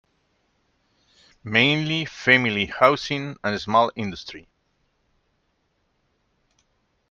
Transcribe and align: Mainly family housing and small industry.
Mainly 1.43 2.05
family 2.05 2.65
housing 2.65 3.35
and 3.43 3.61
small 3.61 3.91
industry. 3.95 4.47